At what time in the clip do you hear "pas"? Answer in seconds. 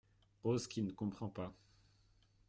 1.29-1.53